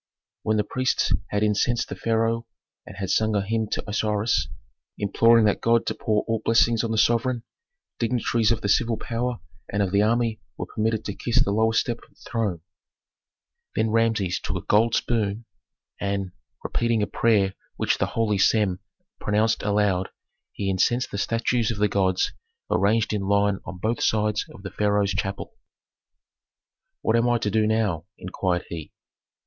When 0.41 0.57
the 0.57 0.63
priests 0.63 1.11
had 1.29 1.43
incensed 1.43 1.87
the 1.89 1.95
pharaoh 1.95 2.47
and 2.87 2.97
had 2.97 3.11
sung 3.11 3.35
a 3.35 3.45
hymn 3.45 3.67
to 3.73 3.87
Osiris, 3.87 4.47
imploring 4.97 5.45
that 5.45 5.61
god 5.61 5.85
to 5.85 5.93
pour 5.93 6.23
all 6.23 6.41
blessings 6.43 6.83
on 6.83 6.89
the 6.89 6.97
sovereign, 6.97 7.43
dignitaries 7.99 8.51
of 8.51 8.61
the 8.61 8.67
civil 8.67 8.97
power 8.97 9.41
and 9.71 9.83
of 9.83 9.91
the 9.91 10.01
army 10.01 10.41
were 10.57 10.65
permitted 10.65 11.05
to 11.05 11.13
kiss 11.13 11.43
the 11.45 11.51
lowest 11.51 11.81
step 11.81 11.99
of 11.99 12.09
the 12.15 12.27
throne. 12.31 12.61
Then 13.75 13.91
Rameses 13.91 14.39
took 14.39 14.55
a 14.55 14.65
gold 14.65 14.95
spoon, 14.95 15.45
and, 15.99 16.31
repeating 16.63 17.03
a 17.03 17.05
prayer 17.05 17.53
which 17.75 17.99
the 17.99 18.07
holy 18.07 18.39
Sem 18.39 18.79
pronounced 19.19 19.61
aloud, 19.61 20.09
he 20.51 20.67
incensed 20.67 21.11
the 21.11 21.19
statues 21.19 21.69
of 21.69 21.77
the 21.77 21.87
gods 21.87 22.33
arranged 22.71 23.13
in 23.13 23.21
line 23.21 23.59
on 23.65 23.77
both 23.77 24.01
sides 24.01 24.47
of 24.51 24.63
the 24.63 24.71
pharaoh's 24.71 25.13
chapel. 25.13 25.53
"What 27.03 27.15
am 27.15 27.29
I 27.29 27.37
to 27.37 27.51
do 27.51 27.67
now?" 27.67 28.05
inquired 28.17 28.65
he. 28.67 28.93